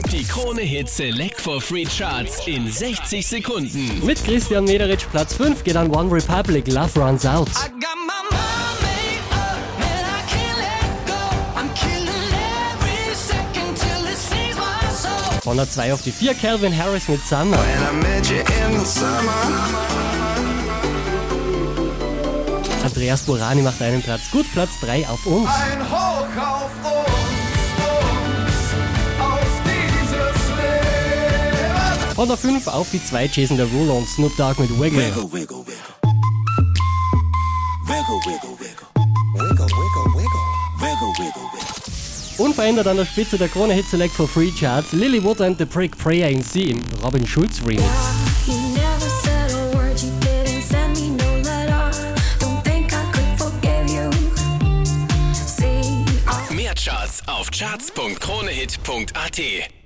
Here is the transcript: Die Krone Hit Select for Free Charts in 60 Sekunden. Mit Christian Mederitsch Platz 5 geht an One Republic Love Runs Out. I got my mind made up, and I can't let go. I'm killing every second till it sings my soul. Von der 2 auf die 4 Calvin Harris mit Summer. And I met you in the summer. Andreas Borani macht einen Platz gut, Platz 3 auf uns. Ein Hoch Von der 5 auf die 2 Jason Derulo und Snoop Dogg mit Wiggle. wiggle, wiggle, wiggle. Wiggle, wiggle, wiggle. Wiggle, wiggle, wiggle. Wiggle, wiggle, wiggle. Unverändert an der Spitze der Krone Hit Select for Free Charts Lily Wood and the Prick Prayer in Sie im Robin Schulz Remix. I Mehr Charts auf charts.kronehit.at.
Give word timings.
Die 0.00 0.24
Krone 0.24 0.62
Hit 0.62 0.88
Select 0.88 1.38
for 1.38 1.60
Free 1.60 1.84
Charts 1.84 2.46
in 2.46 2.66
60 2.70 3.26
Sekunden. 3.26 4.00
Mit 4.04 4.24
Christian 4.24 4.64
Mederitsch 4.64 5.04
Platz 5.10 5.34
5 5.34 5.62
geht 5.64 5.76
an 5.76 5.94
One 5.94 6.10
Republic 6.10 6.66
Love 6.66 6.98
Runs 6.98 7.26
Out. 7.26 7.48
I 7.50 7.68
got 7.68 7.96
my 8.06 8.22
mind 8.30 8.80
made 8.80 9.20
up, 9.32 9.58
and 9.80 10.06
I 10.06 10.22
can't 10.32 10.58
let 10.58 11.06
go. 11.06 11.12
I'm 11.58 11.68
killing 11.74 12.32
every 12.72 13.14
second 13.14 13.76
till 13.76 14.06
it 14.10 14.16
sings 14.16 14.56
my 14.56 14.90
soul. 14.90 15.40
Von 15.42 15.58
der 15.58 15.70
2 15.70 15.92
auf 15.92 16.00
die 16.00 16.12
4 16.12 16.34
Calvin 16.34 16.74
Harris 16.74 17.08
mit 17.08 17.20
Summer. 17.26 17.58
And 17.58 17.84
I 17.84 18.08
met 18.08 18.30
you 18.30 18.38
in 18.38 18.78
the 18.78 18.86
summer. 18.86 19.32
Andreas 22.82 23.22
Borani 23.22 23.62
macht 23.62 23.80
einen 23.82 24.02
Platz 24.02 24.30
gut, 24.30 24.46
Platz 24.52 24.70
3 24.80 25.06
auf 25.08 25.26
uns. 25.26 25.48
Ein 25.48 25.90
Hoch 25.90 26.26
Von 32.22 32.28
der 32.28 32.38
5 32.38 32.68
auf 32.68 32.86
die 32.92 33.04
2 33.04 33.28
Jason 33.34 33.56
Derulo 33.56 33.98
und 33.98 34.06
Snoop 34.06 34.36
Dogg 34.36 34.60
mit 34.60 34.70
Wiggle. 34.78 35.08
wiggle, 35.08 35.32
wiggle, 35.32 35.66
wiggle. 35.66 35.74
Wiggle, 37.84 38.20
wiggle, 38.24 38.56
wiggle. 38.60 38.86
Wiggle, 39.34 39.66
wiggle, 39.66 40.06
wiggle. 40.14 40.40
Wiggle, 40.78 41.12
wiggle, 41.18 41.42
wiggle. 41.52 41.74
Unverändert 42.38 42.86
an 42.86 42.98
der 42.98 43.06
Spitze 43.06 43.38
der 43.38 43.48
Krone 43.48 43.74
Hit 43.74 43.88
Select 43.88 44.14
for 44.14 44.28
Free 44.28 44.52
Charts 44.52 44.92
Lily 44.92 45.20
Wood 45.20 45.40
and 45.40 45.58
the 45.58 45.66
Prick 45.66 45.98
Prayer 45.98 46.30
in 46.30 46.44
Sie 46.44 46.70
im 46.70 46.80
Robin 47.02 47.26
Schulz 47.26 47.60
Remix. 47.66 47.82
I 56.28 56.54
Mehr 56.54 56.74
Charts 56.76 57.20
auf 57.26 57.50
charts.kronehit.at. 57.50 59.81